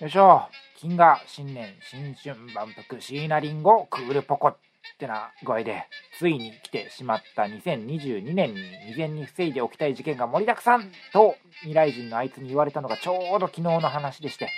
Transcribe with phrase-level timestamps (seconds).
[0.00, 0.48] よいしょ。
[0.78, 4.56] 金河新年新春万福椎名林檎クールポコっ
[4.98, 5.84] てな具合で、
[6.18, 7.42] ついに来てしまった。
[7.42, 14.48] 2022年に未然に防いでおきたい事件が盛りだくさんと未来人のあいつに言われたのがちょうど昨日の話でして、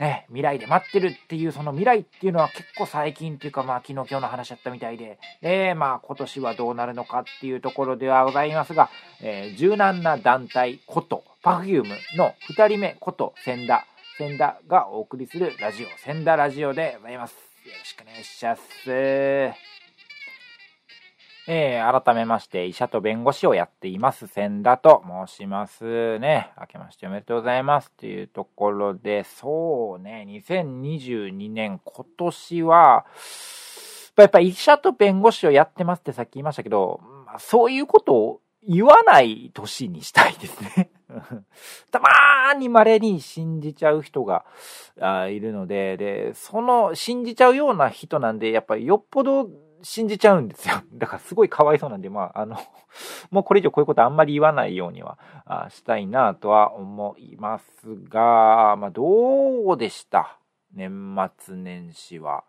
[0.00, 8.88] ね、未来で待ってるっていうその未来っていうのは結構最近というかまあ昨日今日の話だったみたいで、で、まあ今年はどうなるのかっていうところではございますが、
[9.20, 11.84] えー、柔軟な団体こと Perfume
[12.16, 13.84] の2人目こと千田、
[14.18, 17.34] 千田がお送りするラジオ、千田ラジオでございます。
[17.66, 18.62] よろしくお願いします。
[18.90, 26.50] えー、改めまして、医者と弁護士をやっています、千田と申しますね。
[26.58, 27.90] 明けましておめでとうございます。
[27.90, 33.04] というところで、そうね、2022年、今年は、
[34.16, 40.90] やっぱ医者と弁護士をやってますってさっき言いましたけど、まあ、そういうことを言わない年にしたいですね。
[41.90, 44.44] たまーに稀に信じちゃう人が
[45.00, 49.48] あいるので、で、その信じちゃうような人なんで、やっぱりよっぽど
[49.82, 50.82] 信じちゃうんですよ。
[50.92, 52.56] だからすごいかわいそうなんで、まあ、あの、
[53.30, 57.64] もうこれ以上こういうことあんまり言わないようにはあしたいなとは思います
[58.08, 60.38] が、まあ、どうでした？
[60.74, 62.44] 年末年始は。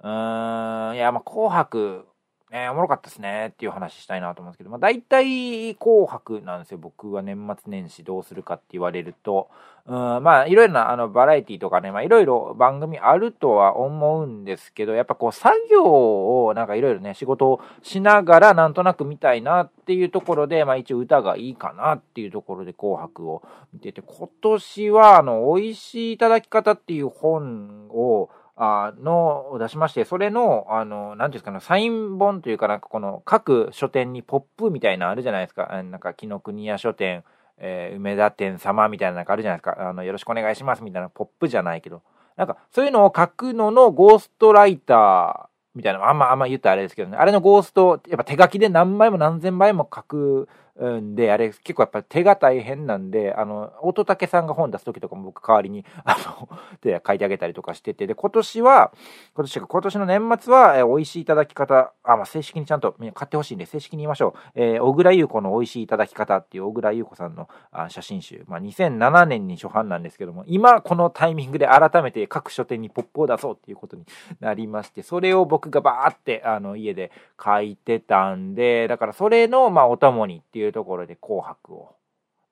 [0.00, 2.06] うーん、いや、まあ、紅白、
[2.50, 6.78] ね、おもろかったですねっていう話したいなと思うんですけど、まあ、大体紅白なんですよ。
[6.78, 9.50] 僕は年末年始どうするかって言われると。
[9.86, 23.42] うん、まあ、いろいろなあのバラエティとかね、まあ、いろいろ番組あるとは思うんですけど、やっぱこう作業をなんかいろいろね、仕事をしながらなんとなく見たいなっていうところで、まあ一応歌がいいかなっていうところで紅白を
[23.74, 35.68] 見てて、今年はあの、美味しいいただき方っていう本を、あの、を出しまして、それの、あの、なんていうんですかね、サイン本というか、なんかこの各書店にポップみたいなあるじゃないですか。
[35.84, 37.22] なんか、紀ノ国屋書店、
[37.58, 39.88] えー、梅田店様みたいななんかあるじゃないですか。
[39.88, 42.02] あの、よろしくお願いしますみたいなポップじゃないけど。
[42.36, 47.16] なんか、そういうのを書くののゴーストライターみたいな、あんま、あんま言ったらあれですけどね。
[47.16, 50.48] あれのゴースト、やっぱ手書きで何枚も何千枚も書く
[50.78, 56.48] うんで、あれ結構やっぱ手が大変なんで、あの、乙武さんが本出す時とかも僕代わりに、 あの、
[56.80, 58.92] で書いてあげたりとかしてて、で、今年は、
[59.34, 64.38] 今年今年の年末は、えー、美味しいいただき方、あ、まあ、正式にちゃんと買ってほしいんで、正式に言いましょう。
[64.54, 74.04] えー、小倉優子の美味しいいただき方っていう小倉優子さんのあ写真集、まあ、2007年に初版なんですけども、今このタイミングで改めて各書店にポップを出そうっていうことに
[74.40, 77.10] なりまして、それを僕がバーって、あの、家で
[77.42, 81.96] 書いてたんで、だからそれの、まあ、お供にっていういうところで紅白を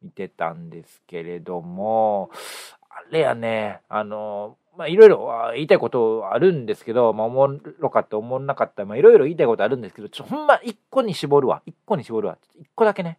[0.02, 2.30] 見てたんですけれども、
[2.90, 11.62] あれやね、あの、まあ、いろいろ言いたいことあるんですけど、まあ、おもろかった、おもんなかった、まあ、いろいろ言いたいことあるんですけど、ちょ、ほんま、一個に絞るわ。
[11.66, 12.36] 一個に絞るわ。
[12.60, 13.18] 一個だけね。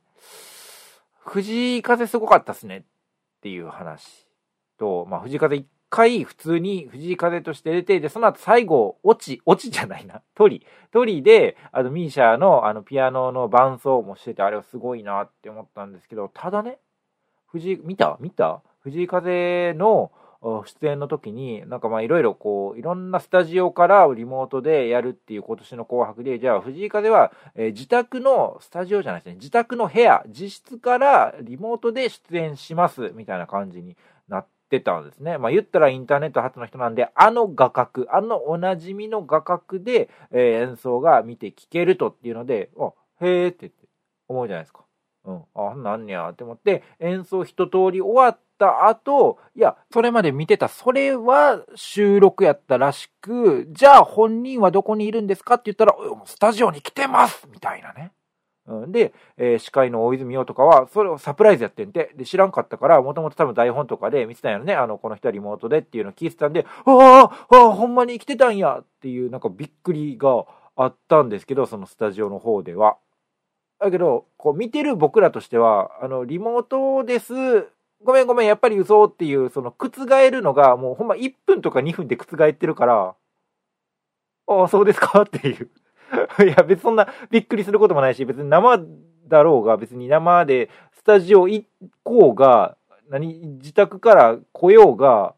[1.26, 2.82] 藤井風すごかったっすねっ
[3.42, 4.28] ていう話
[4.78, 10.66] と、まあ、藤井風一回普通に藤井風として出て、で、その後最後、落ち、落ちじゃないな、トリ。
[10.92, 16.78] トリで、あの、ミーシャのあの、ピアノの伴奏もしてて、あれはすごいなって思ったんですけど、ただね、
[17.48, 18.18] 藤井、見た？
[18.20, 18.62] 見た？
[18.80, 20.12] 藤井風の
[20.66, 33.96] 出演の時に、なんかまあいろいろこう、いろんなスタジオからリモートでやるっていう今年の紅白で、じゃあ藤井風は、えー、自宅のスタジオじゃないですね、自宅の部屋、自室からリモートで出演します、みたいな感じに
[34.28, 35.38] なって、ってたんですね。
[35.38, 42.92] まあ言ったらインターネット初の人なんで、あの画角、あのおなじみの画角で、えー、演奏が見て聴けるとっていうので、あ、
[43.22, 43.88] へーってって
[44.28, 44.82] 思うじゃないですか。
[45.26, 55.96] うん、あ、なんやって思って、演奏一通り終わった後、いや、それまで見てた、それは収録やったらしく、じゃあ本人はどこにいるんですかって言ったら、
[56.26, 58.12] スタジオに来てますみたいなね。
[58.68, 58.92] うん。
[58.92, 68.80] で、えー、司会の大泉洋とかは、それをサプライズやってんて、で、知らんかったから、もともと多分台本とかで見てたんやろね、あの、この人はリモートでっていうのを聞いてたんで、ああ、ああ、ほんまに来てたんや。
[68.82, 70.46] っていう、なんかびっくりが
[70.76, 72.98] あったんですけど、そのスタジオの方では。
[73.80, 77.34] だけど、こう見てる僕らとしては、あの、リモートです、
[78.04, 83.16] ごめんごめん、やっぱり嘘っていう、その、覆るのが、もうほんま1分とか2分で覆ってるから、
[84.48, 85.22] ああ、そうですか？
[85.24, 85.70] っていう。
[86.44, 88.80] いや、別にそんなびっくりすることもないし、別に生
[89.28, 91.66] だろうが、別に生でスタジオ行
[92.04, 92.78] こうが、
[93.10, 95.34] 何、自宅から来ようが、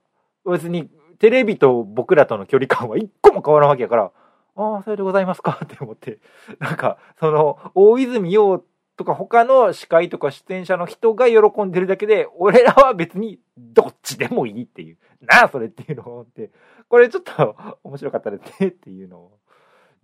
[0.45, 0.89] 別に
[1.19, 4.11] テレビと僕らとの距離感は一個も変わらんわけやから、
[4.55, 6.19] ああ、それでございますかって思って、
[6.59, 8.63] なんか、その、大泉洋
[8.97, 14.97] とか他の司会とか出演者の人が喜んでるだけで、俺らは別にどっちでもいいっていう。
[15.21, 16.51] なあ、それっていうのを思って、
[16.89, 19.38] これちょっと面白かったですねっていうのを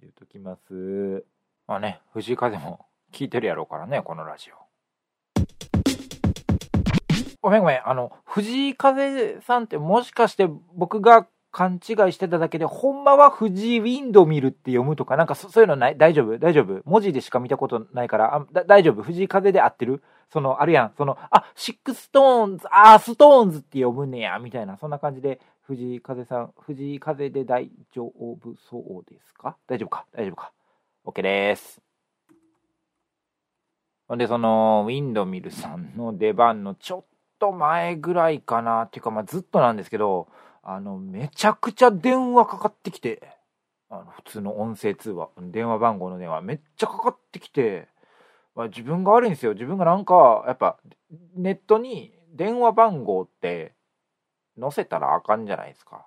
[0.06, 1.26] 言うときます。
[1.68, 4.56] まあね、藤井風も聞いてるやろうからね、このラジオ。
[7.42, 7.90] ごめんごめん。
[7.90, 11.80] あの、藤井風さんってもしかして僕が勘違い
[12.12, 15.98] してただけで、ほんまは藤井ウィンドミルって読むとか、なんかそういうのない？
[15.98, 16.38] 大丈夫？
[16.38, 16.82] 大丈夫？
[16.86, 19.02] 文字でしか見たことないから、あ大丈夫？
[19.02, 20.04] 藤井風で合ってる？
[20.32, 20.94] その、あるやん。
[20.98, 28.38] その、あ、シックストーンズ、あー、ストーンズって読むねや、みたいな、そんな感じで、藤井風さん、藤井風で大丈夫
[28.70, 29.58] そうですか？
[29.68, 30.06] 大丈夫か？
[30.14, 30.52] 大丈夫か
[31.06, 31.82] ?OK です。
[34.08, 37.06] ほんで、その、ウィンドミルさんの出番のちょっ
[37.40, 40.28] と前ぐらいかな、っていうか、まあ、ずっとなんですけど、
[40.62, 43.28] あの、めちゃくちゃ電話かかってきて、
[43.90, 47.88] あの、普通の音声通話、電話番号の電話、めっちゃかかってきて、
[48.54, 49.54] まあ、自分が悪いんですよ。
[49.54, 50.78] 自分がなんか、やっぱ、
[51.36, 53.74] ネットに電話番号って
[54.60, 56.06] 載せたらあかんじゃないですか。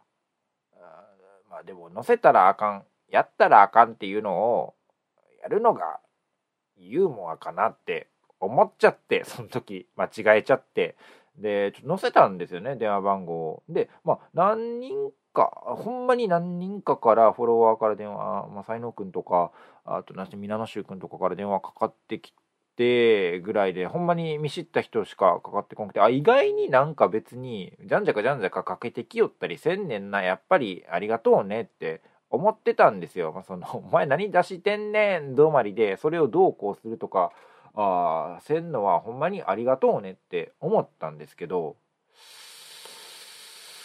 [1.50, 4.74] まあでも、載せたらあかん、やったらあかんっていうのを、
[5.42, 6.00] やるのが
[6.76, 8.08] ユーモアかなって
[8.40, 10.96] 思っちゃって、その時間違えちゃって、
[11.36, 13.62] で、ちょっと載せたんですよね、電話番号。
[13.68, 19.52] で、まあ、何人か、ほんまに何人かからフォロワーから電話、まあ、才能くんとか、
[19.84, 22.36] あと、なし、皆野衆くんとかから電話かかってきて
[22.78, 33.32] て、ぐらいで、ほんまに見知った人しかかかってこなくて、あ、意外になんか別に、じゃんじゃかじゃんじゃかかけてきよったりせんねんな、やっぱりありがとうねって思ってたんですよ。
[33.32, 37.32] まあ、その、 お前何出してんねん、どまりで、それをどうこうするとか、
[37.74, 41.76] ああ、せんのはほんまにありがとうねって思ったんですけど、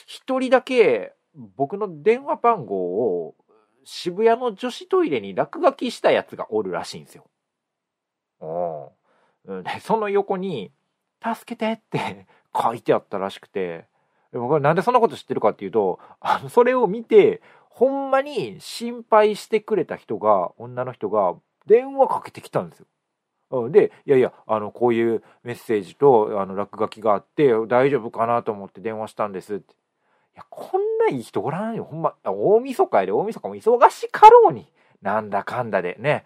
[0.06, 1.13] 一人だけ
[1.56, 3.36] 僕の電話番号を
[3.84, 7.25] 渋谷の女子トイレに落書きしたやつがおるらしいんですよ。
[9.45, 10.72] で、その横に、
[11.24, 13.86] 助けてって書いてあったらしくて、
[14.34, 21.36] 僕はなんでそんなこと知ってるかっていうと、あの、それを見て、ほんまに心配してくれた人が、女の人が
[21.66, 22.80] 電話かけてきたんです
[23.51, 23.69] よ。
[23.69, 29.74] で、いやいや、あの、こういうメッセージと、あの、落書きがあって、大丈夫かなと思って電話したんですって。
[29.74, 29.75] い
[30.36, 31.84] や、こんないい人おらんよ。
[31.84, 34.68] ほんま、大晦日やで、大晦日も忙しかろうに。
[35.04, 36.24] なんだかんだでね。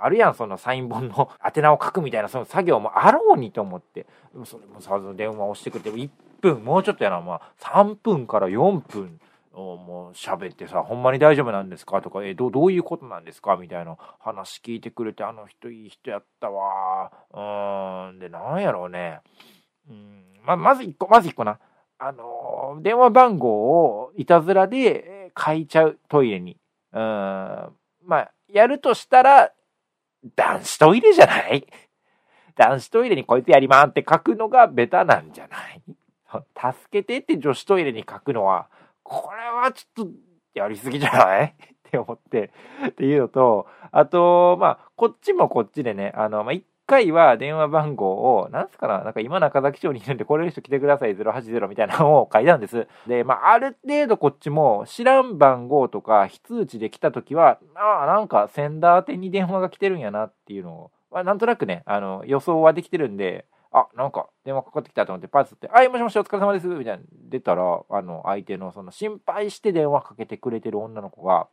[0.00, 4.06] あるやん、そのサイン本の 宛名を書くみたいな、その作業もあろうにと思って。
[4.32, 6.10] でもそれもさ、電話をしてくれて、1
[6.40, 9.20] 分、もうちょっとやな、まあ、3分から4分。
[9.52, 12.02] もう喋ってさ、ほんまに大丈夫なんですか？
[12.02, 13.56] とか、え、どどういうことなんですか？
[13.56, 17.10] みたいな話聞いてくれて、あの人いい人やったわ。
[17.32, 19.20] うーん、で、なんやろうね。
[19.88, 21.58] うん、ま、まず一個、まず一個な。
[21.98, 23.48] あのー、電話番号
[23.94, 26.58] をいたずらで書いちゃう、トイレに。
[26.92, 27.70] うん、ま
[28.18, 29.52] あ、やるとしたら、
[30.34, 31.66] 男子トイレじゃない？
[32.56, 35.82] 男子トイレにこいつやりまんって書くのがベタなんじゃない？
[36.56, 38.68] 助けてって女子トイレに書くのは、
[39.02, 40.12] これはちょっと
[40.54, 41.44] やりすぎじゃない？
[41.46, 42.50] って思って、
[42.88, 46.54] っていうのと、あと、まあ、こっちもこっちでね、あの、まあ、
[46.86, 52.86] 回は電話番号を、なんすかな、なんか今中崎町にいるんで、これの人来てください、080みたいなのを書いたんです。
[53.06, 71.48] で、まあ、ある程度こっちも知らん番号とか、非通知で来た時は、ああ、なんかセンダー宛に電話が来てるんやなっていうのを、まあ、なんとなくね、あの、予想はできてるんで、あ、なんか電話かかってきたと思ってパスって、はい、もしもしお疲れ様です、みたいな出たら、あの、相手のその心配して電話かけてくれてる女の子が、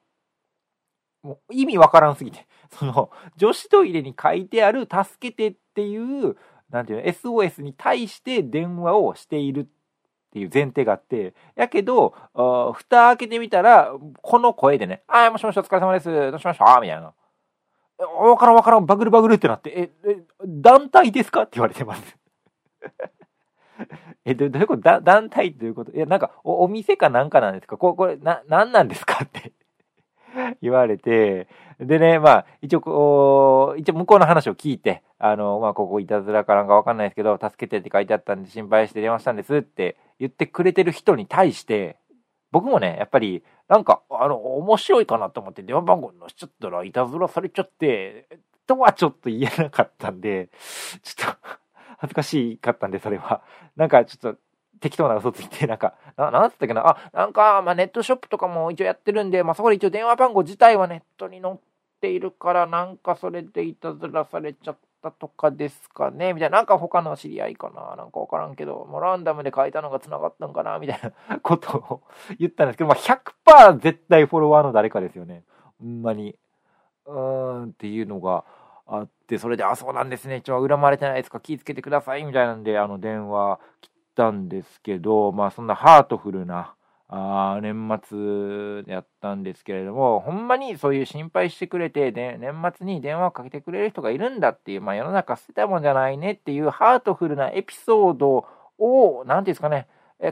[1.23, 6.35] もう意味わからんすぎて、 その、女子トイレに書いてある助けてっていう、
[6.69, 9.65] なんていうの、SOS に対して電話をしているっ
[10.31, 16.79] ていう前提があって、やけど、あ蓋開けてみたら、この声でね、あ、もしもしお疲れ様です、どうしました？
[16.81, 17.13] みたいな。
[17.99, 21.43] わからんわからん、バグルバグルってなって、え、え、団体ですか？
[21.43, 22.17] って言われてます。
[24.25, 24.81] え、どういうこと？
[24.83, 25.91] だ団体っていうこと？
[25.91, 27.77] いや、なんかお、お店かなんかなんですか？
[27.77, 29.23] ここれ、な、なんなんですか？
[29.23, 29.42] って。
[30.61, 31.47] 言われて、
[31.79, 41.97] でね、まあ、一応、こう、一応向こうの話を聞いて、あの、まあ、ここいたずらかなんかわかんないですけど、助けてって書いてあったんで心配して電話したんですって言ってくれてる人に対して、
[42.51, 48.27] 僕もね、やっぱり、なんか、あの、面白いかなと思って電話番号載しちゃったらいたずらされちゃって、
[48.65, 50.49] とはちょっと言えなかったんで、
[51.01, 51.47] ちょっと
[51.97, 53.41] 恥ずかしかったんで、それは。
[53.75, 54.39] なんかちょっと
[54.79, 61.55] 適当な嘘ついて、なんか、な、なんつったっけな、あ、なんか、まあネットショップとかも一応やってるんで、まあそこで一応電話番号自体はネットに載っ
[62.01, 64.79] ているから、なんかそれでいたずらされちゃった。
[65.19, 66.31] とかですかね？
[66.31, 66.59] みたいな。
[66.59, 67.97] なんか他の知り合いかな？
[67.97, 70.79] なんかわからんけど、もうランダムで書いたのが繋がったんかな？
[70.79, 72.01] みたいな ことを
[72.39, 72.97] 言ったんですけど、まあ
[73.75, 75.43] 100%絶対フォロワーの誰かですよね。
[75.77, 76.37] ほんまに。
[77.05, 78.45] うーんっていうのが
[78.87, 80.37] あって、それで、あ、そうなんですね。
[80.37, 81.41] 一応恨まれてないですか？
[81.41, 86.75] 気ぃつけてくださいみたいなんで、あの電話切ったんですけど、まあそんなハートフルな、
[87.09, 98.45] あ年末やったんですけれども、ほんまにそういう心配してくれて、で年末に電話をかけてくれる人がいるんだっていう、まあ、世の中捨てたもんじゃないねっていうハートフルなエピソードを
[98.79, 99.87] を、なんていうんですかね、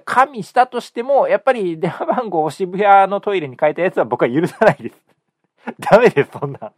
[0.06, 4.96] 加味したとしても、やっぱり電話番号を渋谷のトイレに変えたやつは僕は許さないです。
[5.80, 6.72] ダメです、そんな。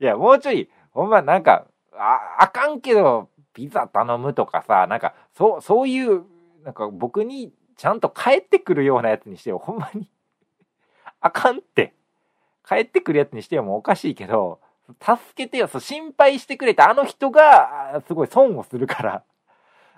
[0.00, 6.22] いや、もうちょい、ほんまなんか、あ、あかんけど、ピザ頼むとかさ、なんか、そう、そういう、
[6.62, 10.08] なんか僕にちゃんと帰ってくるようなやつにしてよ、ほんまに。
[11.20, 11.92] あかんって。
[12.64, 14.60] 帰ってくるやつにしてよもうおかしいけど、
[15.00, 19.24] 助けてよ、そう、心配してくれたあの人が、すごい損をするから。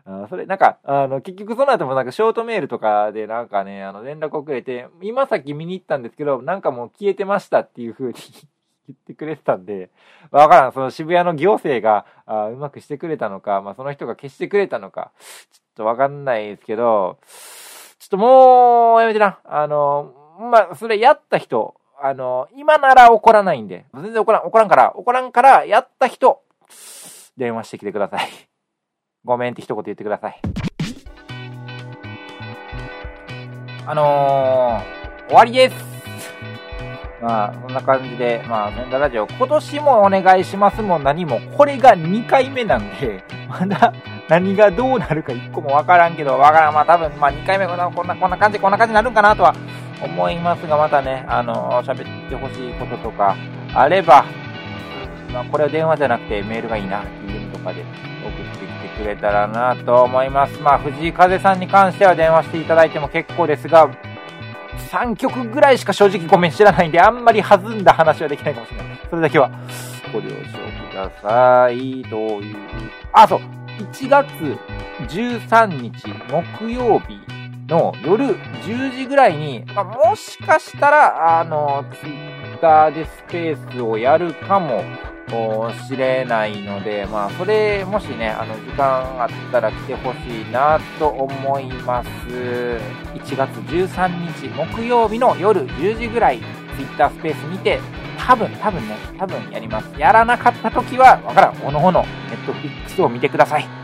[0.06, 8.14] あそれ、なんか、あの、結局その後もなんかショートメールとかでなんかね、あの、連絡遅れて、今さっき見に行ったんですけど、なんかもう消えてましたっていう風に
[8.90, 9.90] 言ってくれてたんで、
[10.30, 10.72] わからん。
[10.72, 15.12] その渋谷の行政が、あうまくしてくれたのか、まあその人が消してくれたのか、
[15.52, 17.18] ちょっとわかんないですけど、
[17.98, 19.38] ちょっともう、やめてな。
[19.44, 26.42] あの、まあ、それやった人、あの、今なら怒らないんで、全然怒らん、怒らんから、怒らんから、やった人、
[27.36, 28.28] 電話してきてください。
[29.24, 30.40] ごめんって一言言ってください。
[33.86, 35.89] あのー、終わりです。
[37.20, 43.92] まあ、そんな感じで、まあ、センダラジオ、今年もお願いしますも何も、これが2回目なんで、まだ
[44.28, 46.74] 何がどうなるか1個もわからんけど、わからん。
[46.74, 49.54] まあ多分、まあ2回目こんな、こんな、こんな感じ、こんな感じになるんかなとは
[50.02, 53.36] 思いますが、またね、あの、喋ってほしいこととか
[53.74, 54.24] あれば、
[55.32, 60.58] まあこれは電話じゃなくてメールがいいな、DM とかで送ってきてくれたらなと思います。
[60.62, 63.90] まあ藤井風さんに関しては電話していただいても結構ですが、
[64.80, 69.00] 3曲ぐらいしか正直ごめん知らないんで、あんまり弾んだ話はできないかもしれない。
[69.08, 69.50] それだけは
[70.12, 70.34] ご了承
[70.90, 72.02] ください。
[72.04, 72.56] という。
[73.12, 73.40] あ、そう。
[73.78, 74.28] 1月
[75.08, 77.18] 13日木曜日
[77.66, 84.84] の夜10時ぐらいに、まあ、もしかしたら、あの、ツイッターでスペースをやるかも
[85.86, 92.08] しれないので、まあ、それ、もしね、あの、時間あったら来てほしいなと思います。
[93.14, 94.08] 1月13
[94.40, 96.40] 日木曜日の夜10時ぐらい、
[96.76, 97.80] Twitter スペースにて、
[98.18, 99.88] 多分、多分ね、多分やります。
[99.98, 101.66] やらなかった時は、わからん。
[101.66, 103.79] おのおの、Netflix を見てください。